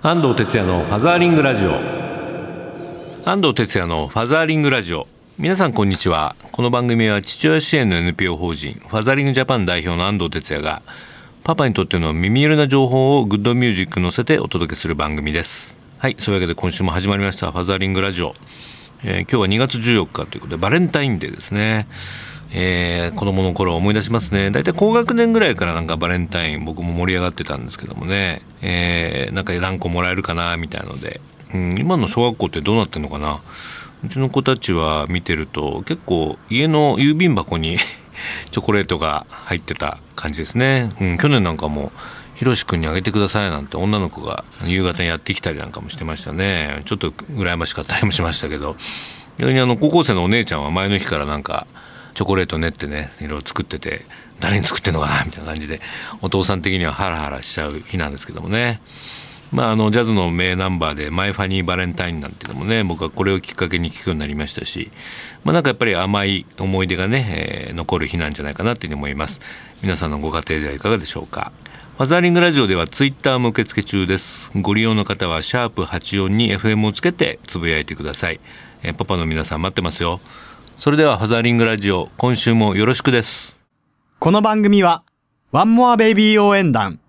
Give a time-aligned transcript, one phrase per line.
[0.00, 1.72] 安藤哲也のファザーリングラジオ。
[3.28, 5.08] 安藤哲也のファザーリングラジオ。
[5.38, 6.36] 皆さんこんにちは。
[6.52, 10.82] この番組は父親支援の NPO 法人ファザーリングジャパン代表の安藤哲也が
[11.42, 15.76] パパにとっての耳寄りな情報をグッドミュージック乗せてお届けする番組です。
[15.98, 18.34] はいそういうわけで今週も始まりましたファザーリングラジオ、
[19.02, 21.88] えー、今日は2月14日ということでバレンタインデーですね。
[22.50, 24.50] えー、子供の頃思い出しますね。
[24.50, 31.20] 大体高学年ぐらいからなんかバレンタイン僕も盛り上がってたんですけどもね、えー、なんか何個もらえるかなみたいので、
[31.54, 33.42] うん、今の小学校ってどうなってんのかな
[34.04, 37.78] うちの子たちは見てると結構家の郵便箱に
[38.50, 40.90] チョコレートが入ってた感じですね。
[41.00, 41.92] うん、去年なんかも
[42.34, 46.82] ひろし君にあげてくださいなんて女の子が夕方にやってきたりなんかもしてましたね。
[46.84, 48.76] ちょっと羨ましかったりもしましたけど、
[49.38, 51.66] 逆にあの高校生のお姉ちゃんは前の日からなんか
[52.18, 54.04] チョコレート練ってねいろいろ作ってて
[54.40, 55.78] 誰に作ってんのかなみたいな感じで
[56.20, 58.80] お父さん的にはハラハラしちゃう日なんですけどもね。
[59.52, 64.90] まあ、あのジャズの名ナンバーで「マイ・ファニー・バレンタイン」なんていうのもね僕はこれをきっかけに聞くようになりましたし、
[65.44, 69.40] まあ、なんかやっぱり甘い思い出がね、えー、残る日なんじゃないかなというふうに思います。
[69.80, 71.52] 皆さんのご家庭ではいかがでしょうか。
[71.98, 74.50] ファザーリングラジオではツイッターも受付中です。
[74.56, 78.40] ご利用の方はシャープ84に FM をつけてつぶやいてください、
[78.82, 80.20] えー、パパの皆さん待ってますよ。
[80.78, 83.56] それではファザーリングラジオ、今週もよろしくです。
[84.20, 85.02] この番組は、
[85.50, 87.00] ワンモアベイビー応援団、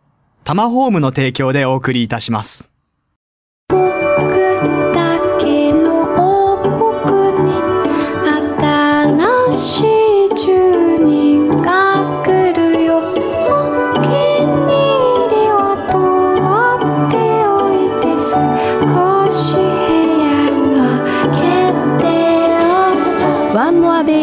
[0.43, 2.71] タマホームの提供でお送りいたします。
[24.09, 24.13] フ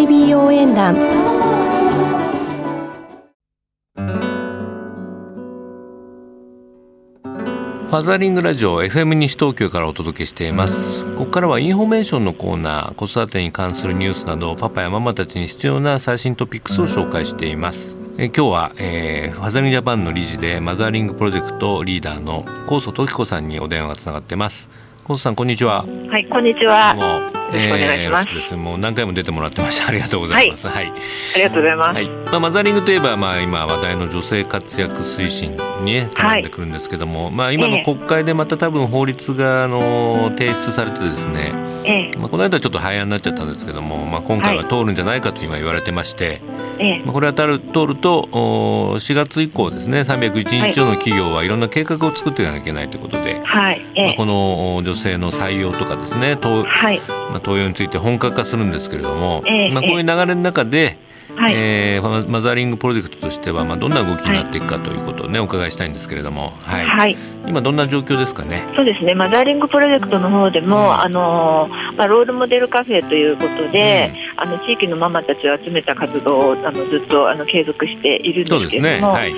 [7.90, 11.04] ァザリングラジオ FM 西東京からお届けしています。
[11.14, 17.96] ここからはインフォメーションのコーナー子育てに関するニュースなどパパやママたちに必要な最新トピックスを紹介しています。
[18.18, 24.68] え今日は、えー、ファザリングジャパンの理事でマザーリングプロジェクトリーダーの高祖常子さんにお電話がつながってます。
[25.04, 25.84] 高祖さんこんにちは。
[26.10, 28.56] はいこんにちはえー、よろしくです。
[28.56, 29.88] もう何回も出てもらってました。
[29.88, 30.66] ありがとうございます。
[30.66, 30.90] はい。
[30.90, 31.00] はい、
[31.34, 31.96] ありがとうございます。
[31.96, 32.10] はい。
[32.10, 41.52] まあマザリングといえばまあ今話題の女性活躍推進にね絡んでくるんですけども、はい、まあ今の国会でまた多分法律があの提出されてですね、
[41.84, 46.40] ええ、まあこの間ちょっと廃案になっちゃったんですけども、まあ今回は通るんじゃないかと今言われてまして、
[46.78, 53.80] ええ、まあこれは通る通るとお4月以降ですね、301日以上の企業はいろんな計画を作っていかなきゃいけないということで、はい。
[53.96, 57.00] まあこの女性の採用とかですね、はい。
[57.36, 60.98] まあ登用について本格化するんですけれども、えー、まあ、こういう流れの中で、
[61.34, 67.16] はい、えー、マザーリングプロジェクトとしては、まあ、どんな動きになっていくかということをね、お伺いしたいんですけれども、はい、はい、
[67.46, 68.62] 今どんな状況ですかね？
[68.74, 79.14] そうですね、マザーリングプロジェクトの方でも、うん、あのまあ、ロールモデルカフェということで、うん、あの地域のママたちを集めた活動をあのずっとあの継続しているんですけれども。
[79.14, 79.20] そ、ね。
[79.20, 79.32] はい、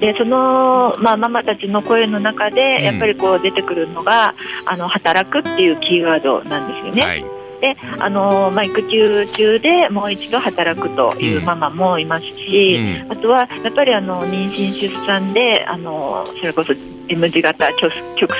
[0.00, 7.24] でその、まあ、ママたちの声の中で、やっぱりこう出てくるのが、うん、あの働くっていうキーワードなんですよね。
[7.60, 16.72] はいであのまあ、育休中でもう一度働くというママもいますし、うん、あとはやっぱりあの妊娠・出産であのそれこそ
[17.08, 17.92] M 字型曲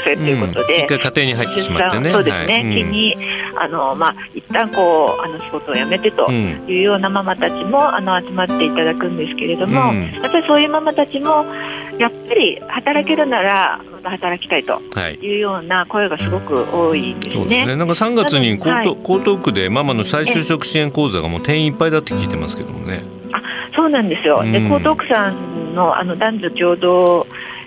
[0.04, 2.10] 線ということで、うん、一回家庭に入ってしまってね。
[2.10, 3.16] そうですね、はい、日に
[3.56, 11.44] あの、まあ、一旦こうあの仕事を辞めてというようなママたちもあの集まっていただくんですけれども、うん、やっぱりそういうママたちも
[11.98, 14.80] やっぱり働けるならまた働きたいと
[15.22, 15.36] い。
[15.36, 17.58] うような声がすごく多いんですね。
[17.58, 17.76] はい、ね。
[17.76, 23.02] なんか3月に江東はい、江東区でママの再就職支援講座がもう定員いっぱいだって聞いてますけどもね。
[23.32, 23.42] あ
[23.74, 27.26] そうなんですよ、で江東区さんのあの男女共同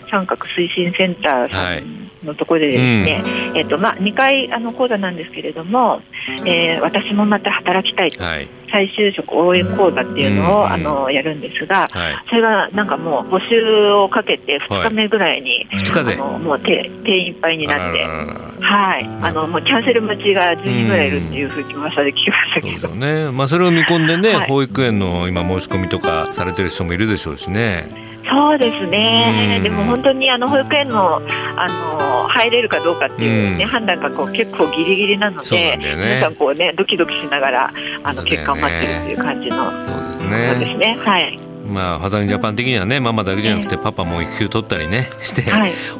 [0.09, 6.01] 参画推進センターさんのところでですね、うん、えっ、とまあ2回あの講座なんですけれども、
[6.45, 19.05] えー、私もまた働きたいと、はい、再就職応援講座っていうのを、うん、あのやるんですが、はい、それがなんかもう募集をかけて2日目ぐらいに、はい、あのもう定員いっぱいになってはい。
[19.21, 23.31] あのもうキャンセル待ちが10人ぐらいいるっていうふうに噂で聞きましたけど、ね。
[23.31, 28.08] まあ、それを見込んでね、保育園の今申し込みとかされてる人もいるでしょうしね。
[28.29, 37.73] そうですね、でも本当にあの保育園のあの入れるかどうかっていうね、判断がこう結構ぎりぎりなので、ね、皆さんこうねドキドキしながら
[38.03, 40.49] あの結果を待ってるっていう感じのそうですね。
[40.53, 40.97] そうですね。
[41.03, 41.39] はい。
[41.69, 45.43] まあ、ファザージャパン的にはねママだけじゃなくてパパも育休取ったりね して、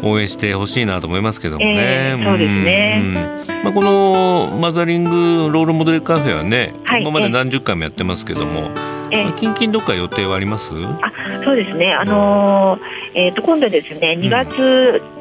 [0.02, 1.74] 応援してほしいなと思いますけどもね。
[1.76, 3.04] えー、そうですね、
[3.64, 8.99] まあ、このマザリングロールモデルカフェはね、はい、今まで何十回もやってますけども、えー、
[9.38, 10.72] 近々どっか予定はあります？
[11.02, 11.12] あ
[11.44, 12.78] そうですね、あの
[13.14, 14.52] えー、と今度ですね2月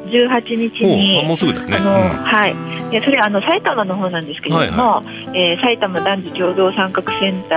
[0.05, 2.55] 18日に、うん、もうすぐだね、あの、うん、はい。
[2.91, 7.55] でそれあの埼玉の方なんですけれども、はいはい、えー、埼玉男女共同参画センタ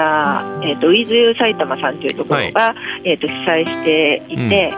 [0.61, 2.75] ー、えーと、ウィズユー埼玉さんというところが、は
[3.05, 4.73] い、えーと、主催していて、うん、で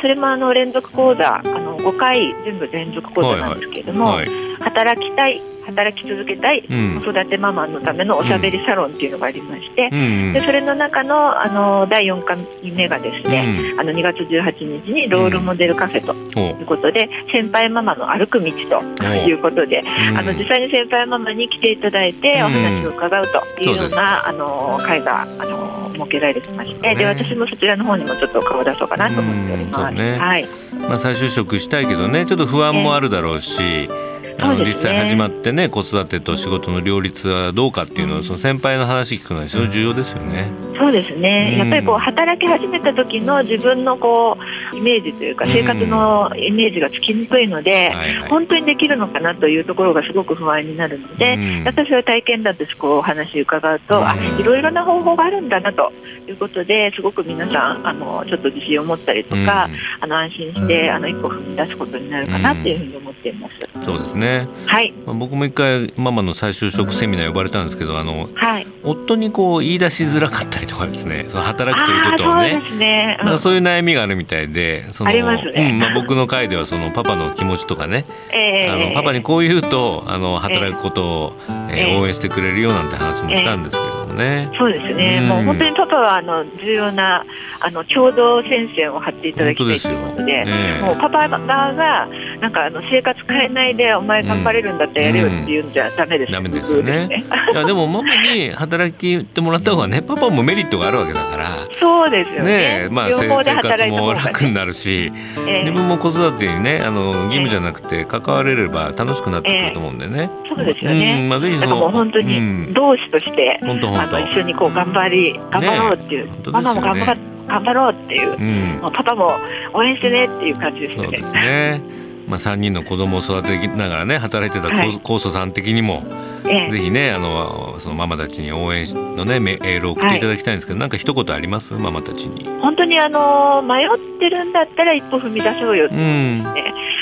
[0.00, 4.26] それもあの連続講座あの5回全部連続講座なんですけれども、はい。
[4.28, 18.50] はい、働きたい働き続けたい子育てママのためのおしゃべりサロンっていうのがありまして、うん、でそれの中のあの第4回目がですね、うん、あの2月18日にロールモデルカフェということで、うん、先輩ママの歩く道
[18.98, 29.94] ということで、あの実際に先輩ママに来ていただいてお話を伺うというような、あの会があの設けられてまして、で私もそちらの方にもちょっと顔出そうかなと思っております。
[29.94, 30.46] ね、はい。
[30.72, 33.88] まあ、再就職したいけどねちょっと不安もあるだろうし、
[34.38, 40.69] あの、実際始まってね子育てと仕事の両立はどうかっていうのをその先輩の話聞くのは非常に重要ですよね。
[40.90, 44.36] そうですね、やっぱりこう働き始めた時の自分のこ
[44.72, 47.92] うイメージというか生活のイメージがつきにくいので、
[48.28, 55.92] 本当にできるのかなというところがすごく不安になるので、私は体験談としてこうお話伺うと、あいろいろな方法があるんだなと
[56.26, 59.70] いうことですごく皆さんあのちょっと自信を持ったりとか、
[60.00, 63.54] あの安心してあの一歩踏み出すことになるかなというふうに思っています。
[63.84, 64.48] そうですね。
[64.66, 72.62] はい、まあ、僕も一回ママの再就職セミナー呼ばれたんですけどあの、はい、夫にこう言い出しづらかったりとかですねその働くということをね。
[72.68, 81.32] そうね、うん、そういう悩みがあるみたいでその、ね、うんまあ、僕の会ではそのパパの気持ちとかね、えー、あのパパにこう言うとあの働くことを、
[81.70, 84.50] えー、応援してくれるよなんて話もしたんですけどもね。
[84.58, 87.24] そうですね、うん、もう本当にパパはあの重要な
[87.60, 90.80] あの共同戦線を張っていただきたいということで、え。
[90.80, 92.08] ー、もうパパ側が
[92.40, 97.24] なんかあの生活変えないでお前頑張れるんだったらやれよって言うんじゃダメです、うん、ダメですよね。
[97.52, 101.46] いやでもママに働きてもらった方がねパパもメリットがあるわけだから。
[101.78, 102.86] そうですよね。
[102.86, 110.30] ねまあ生活も楽になるし、えー、自分も子育てにねあの義務じゃなくて関われれば楽しくなってくると思うんでね。
[110.44, 111.20] えー、そうですよね。
[111.22, 117.16] うん、まあぜひその本当に同志として、うん、本当本当あの一緒にこう頑張り頑張ろうっていう、ね、ママも頑張
[117.46, 119.30] 頑張ろうっていう、うん、パパも
[119.74, 121.02] 応援してねっていう感じですね。
[121.02, 121.82] そうですね。
[122.28, 126.04] まあ、3人の子供を育てながらね働いてた高祖さん的にも、
[126.46, 128.86] ええ、ぜひねあのそのママたちに応援
[129.16, 131.74] のねエールを送っていただきたいんですけど、はい、なんか一言あります？
[131.74, 132.44] ママたちに。
[132.60, 133.88] 本当にあの迷っ
[134.20, 136.44] てるんだったら一歩踏み出そうよって、ね、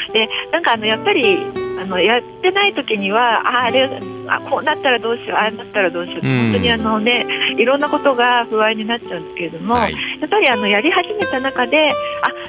[0.08, 3.88] うん、でなんかあのやっぱりあのやってない時にはああれ
[4.26, 7.26] あこうなったらどうしようああなったらどうしよう、うん、本当にあの、ね、
[7.56, 11.94] いろんなことが不安になっちゃうんですけれども、はい、やっぱりあのやり始めた中であ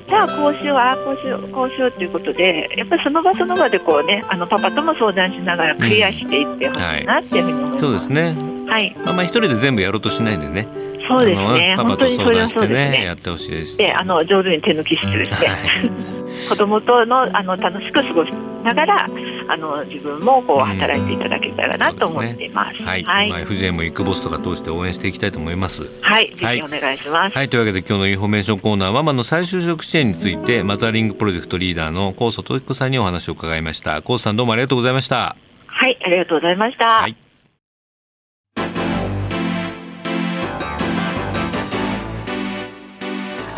[0.07, 7.69] じゃあこうしようああこうしようこうしようということでやっぱりその場その場でこう、ね、あのパパとも相談しながらクリアしていってほしいなっていうふうに思います。
[7.69, 8.59] うんはい、そうですね。
[8.69, 10.67] はい、まあ、一人で全部やろうとしないでね。
[11.09, 11.73] そうですね。
[11.75, 13.77] パパと相談してね、ねやってほしいです。
[13.77, 15.49] で、あの上手に手抜きしてですね。
[16.47, 18.31] 子供とのあの楽しく過ごし
[18.63, 19.09] ながら
[19.47, 22.77] あの自分もこう働いていただけたらなと思っています。
[22.77, 23.03] すね、はい。
[23.03, 23.29] はい。
[23.29, 25.89] まあ、FJ もイクボスとか通して応援していきたいと思います。
[26.03, 26.31] はい。
[26.35, 27.35] ぜひお願いします。
[27.35, 27.49] はい。
[27.49, 34.03] というわけで今日のインフォメーションコーナーママの再就職支援についてマザーリングプロジェクトリーダーの高祖常子さんにお話を伺いました。
[34.03, 35.35] 高祖さんどうもありがとうございました。
[35.65, 35.97] はい。
[36.03, 36.85] ありがとうございました。
[37.01, 37.28] はい。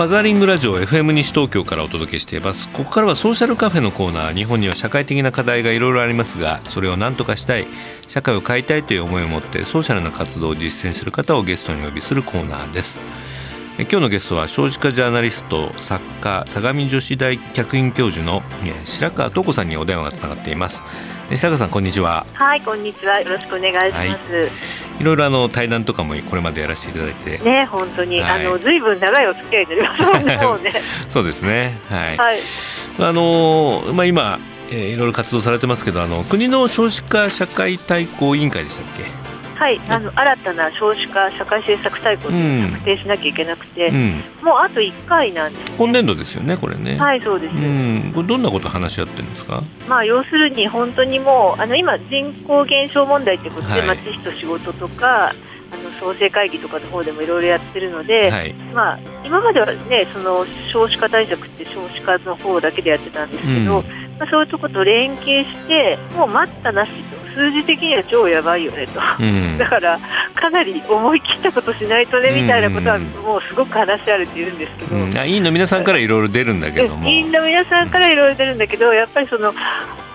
[0.01, 2.69] ファザーリングラジオ FM 西東京からお届けしています。
[2.69, 7.67] ここからはソーシャルカフェのコーナー日本には社会的な課題がいろいろありますがそれを何とかしたい
[8.07, 12.99] 社会を変えたいという思いを持ってソーシャルな活動を実践する方をゲストにお呼びするコーナーです。
[13.77, 18.41] 今日のゲストは少子化ジャーナリスト作家相模女子大客員教授の
[18.83, 20.81] 白川東子さんにお電話がつながっています。
[21.37, 22.25] 白川さんこんにちは。
[22.33, 23.21] はいこんにちは。
[23.21, 24.49] よろしくお願いします、はい、
[24.99, 27.37] いろいろあの対談とかもこれまでやらせていただいて。
[27.37, 30.81] ね本当に、はい、あのずいぶん長いお付き合いになりますね。
[31.09, 31.79] そうですね。
[31.89, 32.39] はい、はい、
[32.99, 34.39] あのまあ今
[34.73, 39.20] えー、いろいろ活動されてますけどあの国の少子化社会対抗委員会でしたっけ？
[39.55, 46.97] はい、あの新たな少子化社会政策大綱を策定しなきゃいけなくて、うん、もうあと1回なんです、ね、今年度ですよね、これね。
[46.97, 47.55] はい、そうです。
[47.55, 49.61] うん、これどんなこと話し合ってるんですか？
[49.87, 55.33] まあ、要するに本当にもう、あの今人口減少問題ということで、はい、町と仕事とか。
[55.73, 63.85] あの創生会議とかの方でもいろいろやってるので、はい、まあ、今までは、ね、その少子化対策って少子化の方だけでやってたんですけど、うん、
[64.21, 67.21] まあ、そういうところと連携してもう待ったなしと。
[67.31, 69.97] 数字的には超やばいよねと、うん、だから
[70.35, 77.07] かなり思い切ったことしないとねみたいなことはもうすごく話し合われているんですけど、うん、委員の皆さんからいろいろ出るんだけども。
[77.07, 79.53] 委員の皆さんからいろいろ出るんだけどやっぱりその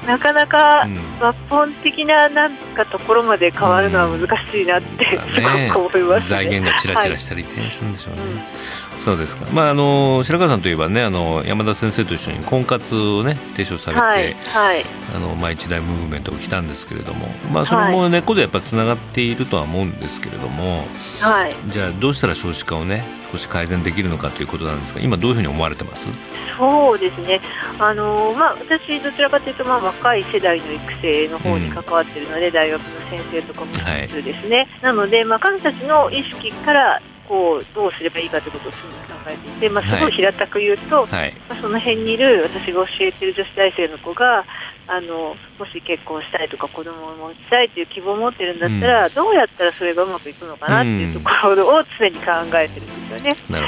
[0.06, 0.86] なかなか
[1.18, 8.20] 抜本的ななんかところまで変わるのは難しいなって、すごく思います、ね、財源がちらちらしたりするんでしょうね。
[9.06, 14.84] はいそうですか、まあ、あの白川さんといえばねあの山田先生と一緒に婚活をね提唱されて、はい、はい、
[15.14, 20.88] あのまあ、一大ムーブメントが来たんですけれども、まあ、それも根っこでやっぱつながっているとは思うんですけれども、
[21.20, 26.08] はい、じゃあどうしたら少子化をね少し改善できるのかということなんですが今どういうふうに思われてます？
[26.58, 27.40] そうですね。
[27.78, 33.80] あの、まあ、私どちらかというと、まあ、若い世代の育成の方に関わっているので、うん、大学の先生とかもそ
[34.18, 44.44] うですね、はい、なので、まあ、彼女たちの意識からこうどうすればいいかということを常に考えていて、まあ、すごい平たく言うと、はい、まあ、その辺にいる私が教えている女子大生の子が
[44.88, 53.62] あのもし結婚したいとか子供を持ちたいという希望を持ってるんだったら、うん、どうやったらそれがうまくいくのかなっていうところを常に考えてるんですよね。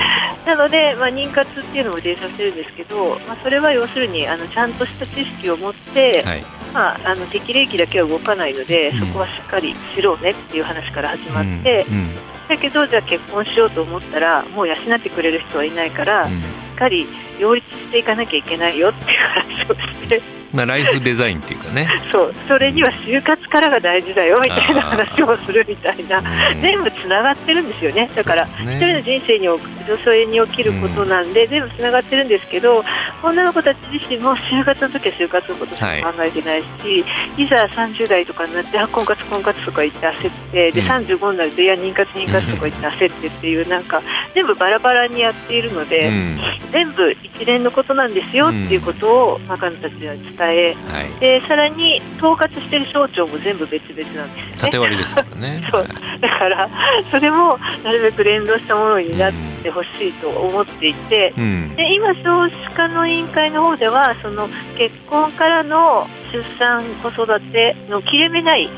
[0.47, 11.85] なので、まあ、妊活っていうのも提唱してるんですけど、まあ、それは要するにあのちゃんとした知識を持って、はい、まあ、あの適齢期だけは動かないので、うん、そこはしっかりしろねっていう話から始まって。
[11.91, 12.15] うん
[12.49, 17.07] だけどじゃあ結婚しようと思ったらもう養ってくれる人はいないから、うん、しっかり
[17.39, 21.89] 両立していかなきゃいけないよっていう話をしてまあ、ライフデザインっていうかね。
[22.11, 26.23] そうそれには就活からが大事だよみたいな話をするみたいな、
[26.61, 28.09] 全部つながってるんですよね。
[28.15, 29.49] だから一、ね、人の人生に
[29.89, 32.85] 女性に起きることなんで、うん、全部つながってるんですけど
[33.23, 36.99] 女の子たち自身も就活の時は就活のことしか考えてないし、は
[37.39, 44.03] い、いざ30代とかになって婚活婚活とか言って焦ってで、うん、35になるといや妊活妊活とか言って焦ってっていうなんか
[44.35, 46.39] 全部バラバラにやっているので、うん、
[46.71, 54.57] 全部一連のことなんですよっていうことを、彼女たちは伝え、はい、でさらに統括している省庁も全部別々なんですよね。
[54.59, 55.63] 縦割りですからね。
[55.71, 55.89] そう。
[56.21, 56.71] だから
[57.11, 68.69] それもなるべく連動したものになってほしいと思っていて、うん、で今少子化の委員会の方ではその結婚からの出産子育ての切れ目ない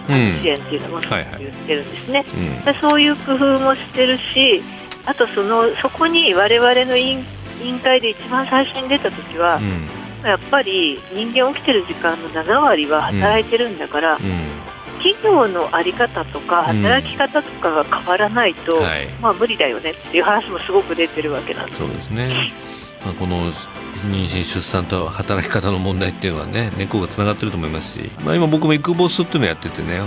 [0.42, 2.24] 支援っていうのも言ってるんですね、は
[2.62, 4.62] いはい、そういう工夫もしてるし
[5.06, 7.24] あとそのそこに我々の委
[7.62, 14.24] 員会で一番最初に出た時は、うんやっぱり人間起きてる時間の7割は働いてるんだから、うん。
[14.24, 14.30] うん、
[14.98, 21.78] 企業の在り方とか働き方とかが変わらないと、うんはい、まあ、無理だよねっていう話もすごく出てるわけなんです。
[21.78, 22.52] そうですね、
[23.04, 30.00] まあ、この妊娠出産と働き方の問題っていうのはね根っこがつながってると思いますし、まあ、今僕も育ボスっていうのをやっててね。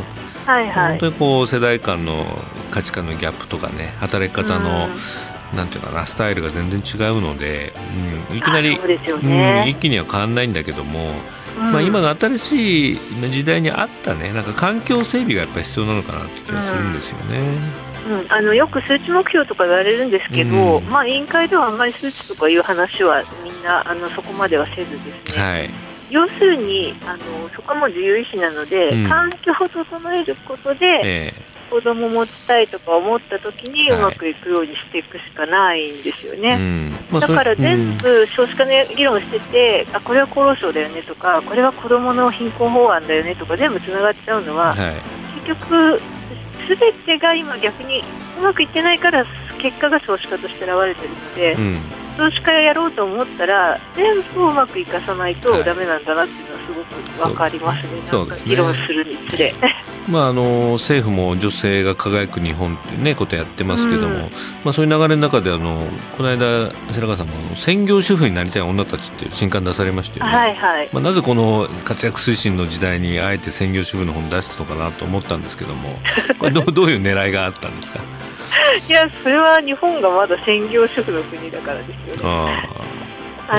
[0.45, 2.25] はいはい、本当にこう世代間の
[2.69, 4.89] 価値観のギャップとかね働き方の、
[5.55, 7.73] なんていうかなスタイルが全然違うので、
[8.29, 8.79] うん、いきなり、
[9.21, 11.11] ね、うん、一気には変わらないんだけども、
[11.57, 17.83] うん、まあ、今の新しい時代に合ったねなんか環境整備がやっぱり必要なのかなって気がするんですよね。
[18.05, 25.69] うん、あのよく数値目標とか言われるんですけど、うん、まあ、委員会ではあんまり数値とかいう話はみんなあのそこまではせずですね、はい、
[26.09, 36.89] 要するにあのそこも自由意志なので、うん、環境を整えることで、えー子供持ちたいとか思った時にうまくいくようにしていくしかないんですよね、はいうん。
[37.11, 44.95] まあ、だから全部少子化の議論してて、あこれは厚労省だよねとかこれは子どもの貧困法案だよねとか全部つながっちゃうのは、はい、
[45.41, 46.01] 結局
[46.67, 48.03] すべてが今逆に
[48.39, 49.25] うまくいってないから
[49.61, 51.81] 結果が少子化として現れてるので、うん、
[52.17, 58.49] 少子化やろうと思ったら全部うまくいかさないとだめなんだなっていうのはすごく分かりますね、そうですね。
[58.49, 59.53] 議論するにつれ。
[60.07, 64.29] まあ、あの政府も女性が輝く日本ってねことやってますけども、うん、ま
[64.65, 70.89] あ、そういう流れの中であのこの間白川さんも専業主婦になりたい女たちっていう新刊出されましたよね、はいはい。
[70.91, 75.97] まあ、なぜこの活躍推進の時代にあえて専業主婦の本出したのかなと思ったんですけども
[76.39, 77.99] これどどういう狙いがあったんですか？
[78.87, 82.21] いやそれは日本がまだ専業主婦の国だからですよね。
[82.23, 82.49] あ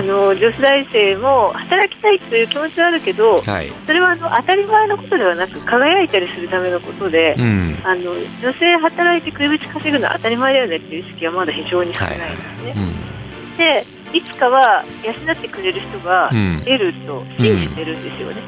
[0.02, 12.70] の女子大生も働きたいという気持ちはあるけど、はい、それはあの当たり前のことではなく輝いたりするためのことで、うん、あの女性働いて食いぶち稼ぐのは当たり前だよねっていう意識はまだ非常に少ないんですね。
[12.70, 16.30] はいうん、でいつかは養ってくれる人が
[16.64, 18.42] 出ると信じてるんですよね。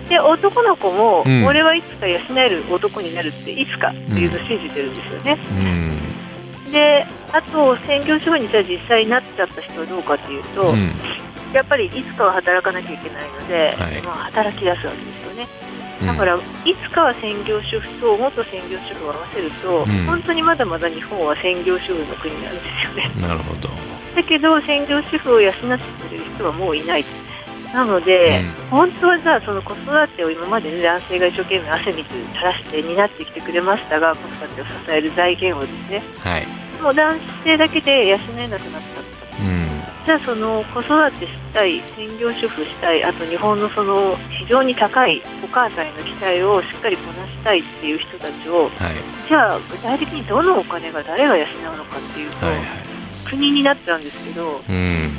[0.00, 5.38] うん、で男の子も、俺はいつか養える男になるっていつかっていうのを信じてるんですよね。
[6.72, 10.92] であと専業主婦にじゃあ実際になっちゃった人はどうかというと、うん、
[11.52, 15.48] やっぱりいつかは働かなきゃいけないので、はい、まあ、働き出すわけですよね。
[16.04, 16.40] だから、い
[16.74, 23.10] つかは専業主婦と元専業主婦を合わせると、うん、本当にまだまだ日本は専業主婦の国なんですよね。
[23.26, 23.70] なるほど。
[24.14, 25.68] だけど専業主婦を養ってく
[26.10, 27.04] れる人はもういない
[27.74, 36.46] なので、うん、本当はじゃあその子育てを今まで、ね、男性が一生懸命汗水垂らして担ってきてくれましたが子育てを支える財源をですね、はい、
[36.82, 39.68] もう男性だけで養えなくなった、うん、
[40.06, 48.70] じゃあその子育てしたい専業主婦したいあと日本のその非常に高いお母さんへの期待をしっかりこなしたいっていう人たちを、はい、
[49.28, 52.64] じゃあ具体的にどのお金が誰が養うのかっていうと、はいはい。
[53.26, 55.10] 国になっちゃうんですけど、うん、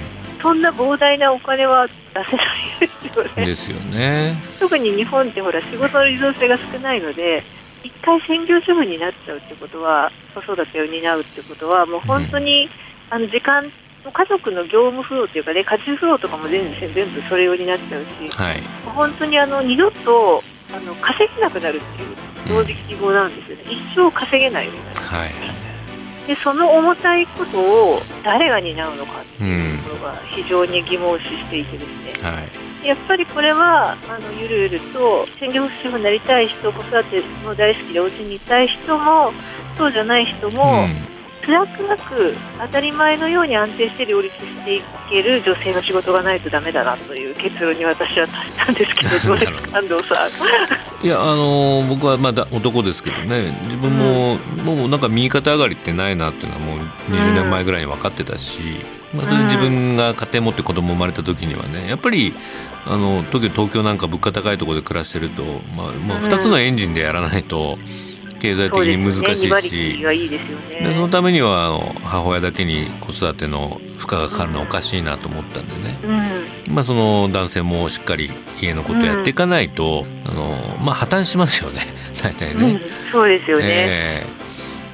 [0.41, 1.93] そんな膨大なお金は出
[2.29, 2.47] せない
[2.79, 3.45] ですよね。
[3.45, 4.41] ですよね。
[4.59, 7.43] 特に日本ってほら仕事の依存性が少ないので
[7.83, 13.71] 一回専業主婦になっちゃうってことは子育てを担うってことはもう本当に、うん、あの時間
[14.03, 22.17] 家族の業務フローというかね家事フローとかも全部全部それ用になっちゃうし、はい、本当にあの二度とあの稼げなくなるっていう
[22.47, 25.31] 同時記号なんですよね、うん、一生稼げないようになる、はい、
[26.27, 32.43] でその重たいことを誰が担うのかっていうところが非常に疑問視していてですね、は
[32.83, 39.31] い、やっぱりこれはあのゆるゆると専業主婦になりたい人子育ての大好きでお家にいたい人も
[39.77, 41.17] そうじゃない人も、うん。
[41.47, 50.29] 辛くなく当たり前のように安定して両立していける女性の仕事がないとだめだなという結論に私は達したんですけど どうですか安藤さん
[51.03, 56.79] いやあの僕はまだ男ですけどね自分も、うん、もうなんか右肩上がりってないなっていうのはもう
[57.11, 58.61] 20年前ぐらいに分かってたし、
[59.13, 62.33] うん、まあ、自分が家庭持って子供生まれた時にはねやっぱり
[62.85, 65.43] あの東京東京なんか物価高いところで暮らしてると、
[65.75, 67.77] まあまあ、2つのエンジンでやらないと。
[67.79, 75.97] うん経済的に難しいし、でそのためにはあの母親だけに子育ての負荷がかかるのはおかしいなと思ったんでね、
[76.67, 81.81] うん、まあ、その男性もしっかり家のことやっていかないと、うん、あのまあ、破綻しますよね。
[82.23, 84.25] 大体ね、うん、そうですよね、え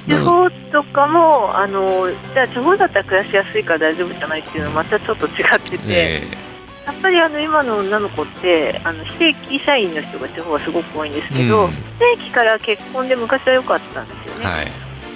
[0.06, 6.43] ー、地方とかもあのじゃあ地方だったら暮らしやすいから大丈夫じゃないっていうのはまたちょっと違ってて、えー
[6.86, 14.66] やっぱりあの今の女の子ってあの非正規社員の人が地方はすごく多いんですけど、うん、非正規から結婚で昔は良かったんですよね、はい、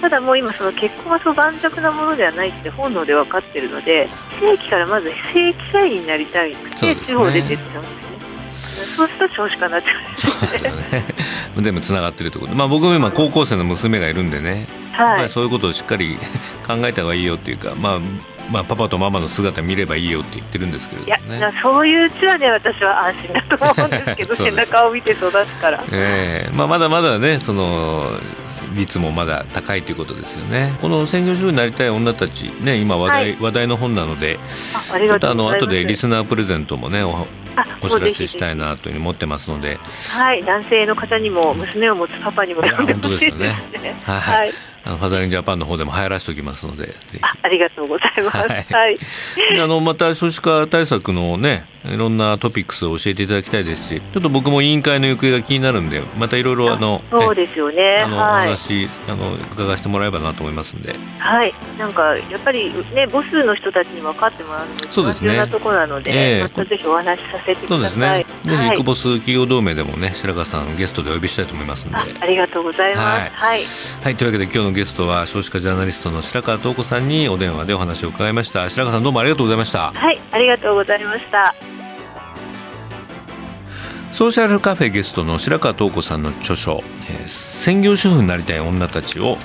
[0.01, 4.07] ただもう今その結婚はそう盤石なものではないって本能で分かってるので
[4.39, 8.09] 非正規からまず非正規社員になりたいくて、地方出てっちゃうんです
[8.81, 8.95] ね。
[8.95, 11.03] そうすると少子化になっちゃうんですね。
[11.57, 12.55] 全部つながってるってこと。
[12.55, 16.17] まあ僕も今高校生の娘がいるんでね、はい、そういうことをしっかり
[16.67, 17.99] 考えた方がいいよっていうかまあ
[18.51, 28.11] まあ、パパとママの姿見ればいいよって言ってるんですけれども、ね、いやそういううちはね私は安心だと思うんですけど 背中を見て育つから、えーまあ、まだまだねその
[28.73, 30.73] 率もまだ高いということですよね。
[30.81, 34.39] この専業主婦になりたい女たちね今話題はい、話題の本なので
[34.91, 37.27] ちょっとあの後でリスナープレゼントもねお
[37.81, 39.77] お知らせしたいなというふうに思ってますので。
[40.11, 40.43] はい。
[40.43, 43.95] 男性の方にも娘を持つパパにも読んでほしいですね。
[44.03, 48.97] はい、はいあのファザーリンジャパンの方でも流行らせておきますのであありがとうございます、はい、はい、
[49.61, 58.01] あのまた少子化対策のねいろんなトピックスを教えていただきたいですしちょっと僕も委員会の行方が気になるんでまたいろいろあのそうですよね。
[58.05, 60.95] あの、はい、お話あの伺わせてもらえばなと思いますんで。
[61.17, 61.53] はい。
[61.77, 67.67] なんかやっぱりね母数の人たちに分かってもらうのが重要なところなので、えー、またぜひお話しさせてください。
[67.67, 68.25] そうですね。
[68.45, 71.97] ぜひ、はい、イクボス企業同盟でもね白川さんゲストでお呼びしたいと思いますんで。
[71.97, 73.63] ありがとうございます、はい、
[74.03, 78.69] はい、というわけで今日のゲストは少子化ジャーナリストの白川東子さんにお電話でお話を伺いました。
[78.69, 79.91] 白川さんどうもありがとうございました。
[79.91, 81.53] はいありがとうございました。
[84.13, 89.37] ソーシャルカフェゲストの白川東子さんの著書「えー、専業主婦になりたい女たち」を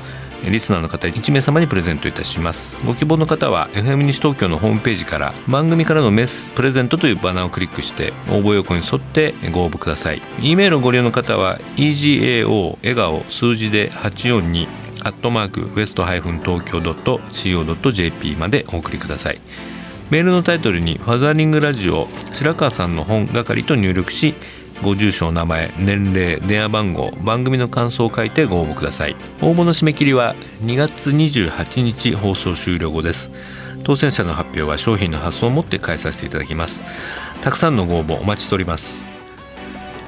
[0.49, 2.81] リスナーの方1名様にプレゼントいたします。
[2.85, 10.23] ご希望の方は FM 西東京のホームページから番組からのメスプレゼントというバナーをクリックして応募要項に沿ってご応募ください。
[10.40, 19.40] E メールをご利用の方は egao 笑顔数字で842アットマークウエストハイフン東京 .co.jp までお送りください。
[20.11, 24.35] メールのタイトルにファザーリングラジオ白川さんの本係と入力し
[24.83, 29.17] ご住所名前年齢電話番号番組の感想を書いてご応募ください。
[29.40, 33.31] 応募の締め切りは2月28日放送終了後です。
[33.83, 36.83] 当選者の発表は商品の発送をもって返させていただきます。
[37.43, 39.05] たくさんのご応募お待ちしております。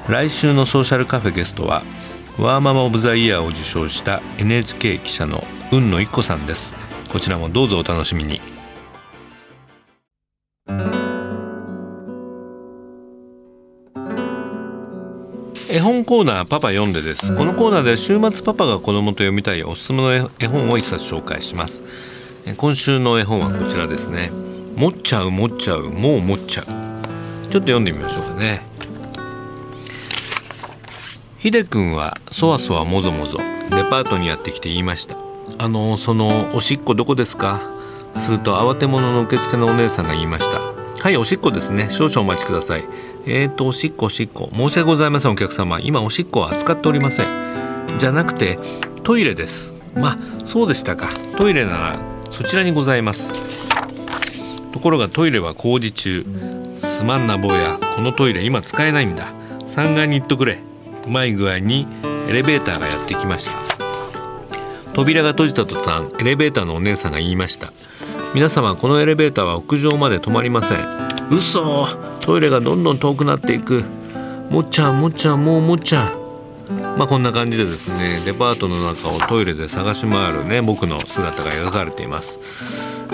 [0.09, 1.83] 来週のソーシャルカフェゲストは
[2.39, 6.71] ワーママオブザイヤーを受賞した NHK 記者の雲野一子さんです。
[7.09, 8.39] こちらもどうぞお楽しみに。
[15.71, 17.35] 絵本コーナーパパ読んでです。
[17.35, 21.81] このコーナーで週末パパが子供と読みたいおすすめの絵本を一冊紹介します。
[22.55, 24.29] 今週の絵本はこちらですね
[24.75, 26.71] 持っちゃう持っちゃうもう持っちゃうちょっ
[27.49, 28.76] と読んでみましょうかね。
[31.37, 33.37] ひでくんはそわそわもぞもぞ
[33.69, 35.17] デパートにやってきて言いました。
[35.59, 37.61] あのそのおしっこどこですか？
[38.15, 40.59] すると慌て者の受付のお姉さんが言いました。
[40.59, 41.89] はいおしっこですね。
[41.91, 42.83] 少々お待ちください。
[43.27, 44.49] えーとおしっこおしっこ。
[44.51, 45.79] 申し訳ございませんお客様。
[45.79, 47.27] 今おしっこは扱っておりません。
[47.99, 48.57] じゃなくて
[49.03, 49.75] トイレです。
[49.93, 51.07] まあそうでしたか。
[51.37, 51.99] トイレなら
[52.31, 53.31] そちらにございます。
[54.73, 56.25] ところがトイレは工事中。
[56.79, 57.77] すまんな坊や。
[57.95, 59.31] このトイレ今使えないんだ。
[59.67, 60.63] 3階に行っとくれ。
[61.07, 61.87] うまい具合に
[62.27, 63.51] エレベーターがやってきました。
[64.93, 67.71] 扉が閉じた途端エレベーターのお姉さんが言いました。
[68.33, 71.07] 皆様このエレベーターは屋上まで止まりません。
[71.31, 71.87] 嘘！
[72.19, 73.85] トイレがどんどん遠くなっていく。
[74.49, 76.09] もっちゃんもっちゃんもうもっちゃ。
[76.09, 76.11] ん
[76.97, 82.37] まあこんな感じでですねデパートの中をトイレで探し回るね僕の姿が描かれています。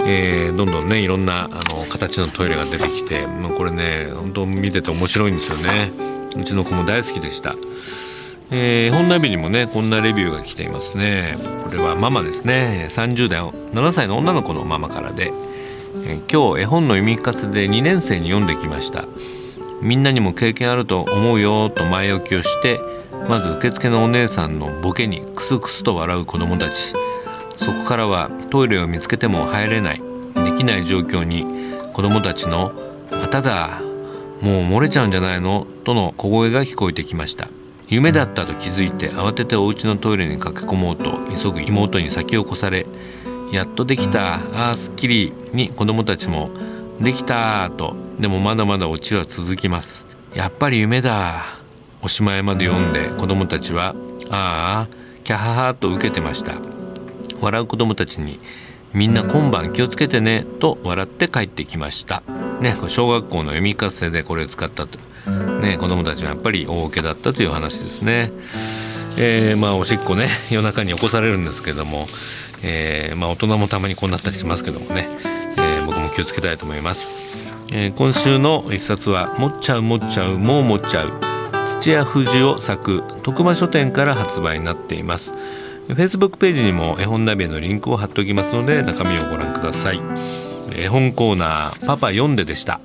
[0.06, 6.13] えー、どんどんねいろんなあの形のトイレが出てきてもうこれね本当見てて面白いんですよね。
[6.38, 7.56] うちの子も大好きでした。
[8.52, 11.36] えー、本ナビにもねこんなレビューが来ていますね。
[11.64, 12.88] これはママですね。
[12.90, 15.32] 30代7歳の女の子のママからで、
[16.06, 19.06] えー、今日絵本の読み聞かせで2年生に読んできました。
[19.82, 22.80] みんなにも経験あると思うよと前置きをして
[23.28, 26.94] まず受付のお姉さんのボケにクスクスと笑う子供たち。
[27.58, 30.02] そこからはトイレを見つけても入れない
[30.36, 31.46] できない状況に
[31.94, 32.74] 子供たちの
[33.12, 33.82] 「まただ
[34.44, 37.48] もう漏れちゃうんじゃないの?」との小声が聞こえてきました。
[37.88, 42.88] 夢だったと気づいて慌ててお家のトイレに駆け込もうと急ぐ妹に先を越され
[43.52, 46.50] やっとできたあーすっきりに子供たちも
[47.00, 50.08] できたとでもまだまだオチは続きます。
[50.34, 51.46] やっぱり夢だ。
[52.02, 53.96] おしまいまで読んで子供たちは
[54.30, 54.88] ああ
[55.24, 56.54] キャハハと受けてました。
[57.40, 58.40] 笑う子供たちに
[58.94, 62.24] みんな今晩気をつけてねと笑って帰ってきました
[62.62, 65.00] ね小学校の読み聞かせでこれを使ったと
[65.64, 68.32] ね、子供たちはやっぱり大受けだったという話ですね。
[69.18, 72.08] えー、まあおしっこね夜中に起こされるんですけども、
[72.64, 75.08] えー、まあ大人もたまにこうなったりしますけどもね、
[75.58, 77.38] えー、僕も気をつけたいと思います。
[77.72, 81.12] えー、今週の一冊は「もっちゃうもっちゃうもうもっちゃう」
[81.80, 85.34] 土屋富士を咲く徳間書店から発売になっています。
[85.90, 90.02] Facebook ページにも絵本ナビのリンクを貼っておきますので中身をご覧ください。
[90.76, 92.80] 絵本コーナーパパ読んででした。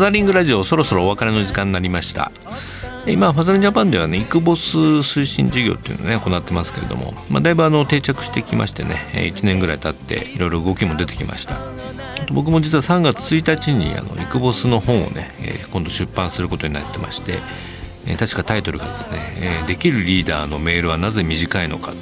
[0.00, 2.32] ザリングラジオそろそろお別れの時間になりました。
[3.06, 11.58] 今ファザリンジャパンではねイクボス推進事業っていうのをね行ってますけれども、まあ、だいぶあの定着してきましてね1年ぐらい経っていろいろ動きも出てきました。
[12.32, 15.30] 僕も実は3月1日にあのイクボスの本をね
[15.70, 17.34] 今度出版することになってまして
[18.18, 19.18] 確かタイトルがですね
[19.68, 21.92] 「できるリーダーのメールはなぜ短いのか」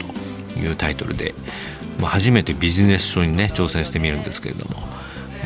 [0.55, 1.35] というタイトルで、
[2.01, 4.88] まあ、初めてビジネス書にね挑戦してみるんですけれども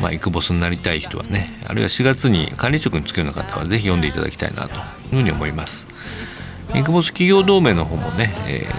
[0.01, 5.87] まあ、イクボスになりたい人はねあるいは4月に管理職に就くような方はぜひ読んでいただきたいなというふうに思います。
[6.75, 8.33] イクボス企業同盟の方もね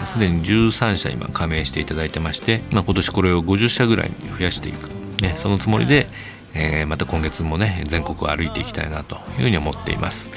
[0.06, 4.88] すで、ー、に13社今加盟していただいてまして、まあ、今年これを50社ぐらいに増やしていく、
[5.22, 6.08] ね、そのつもりで、
[6.54, 10.28] えー、また今月もね全国を歩いていきたいなというふうに思っています。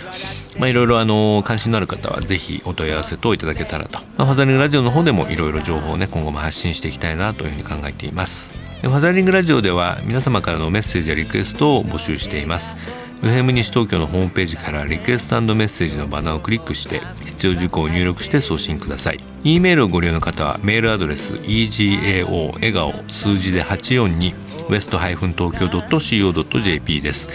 [0.60, 8.67] まあ、いろいろあの関心のある方はぜひお問い合わせ等いただけたらと、まあ、ファザリングラジオの方でもいろいろ情報をね今後も発信していきたいなというふうに考えています。
[8.82, 12.74] ファザリングラジオでは皆様からのメッセージやリクエストを募集しています。
[13.22, 19.20] FM 西東京のホームページからリクエストメッセージのバナーをクリックして必要事項を入力して送信ください。
[19.44, 24.36] E メールをご利用の方はメールアドレス egao 笑顔数字で842
[24.68, 27.30] west-tokyo.co.jp です。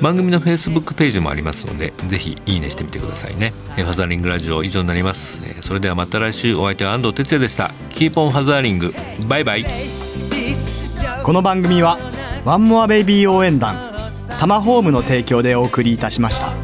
[0.00, 3.52] 番組の Facebook ページもありますのでぜひいいねしてみてくださいね。
[3.76, 5.42] ファザリングラジオ以上になります。
[5.60, 7.72] それではまた来週お相手は安藤哲也でした。
[7.92, 8.94] Keep on fathering。
[9.26, 9.66] バイバイ。
[11.28, 11.98] この番組は
[12.46, 13.76] ワンモアベイビー応援団
[14.40, 16.54] タマホームの提供でお送りいたしました。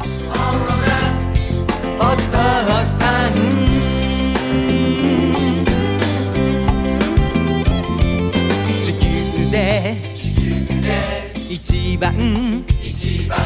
[8.81, 9.97] 地球で
[11.47, 13.37] 一番一番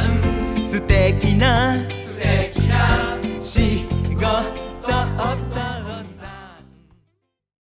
[0.66, 3.84] 素敵な素敵な仕
[4.16, 5.49] 事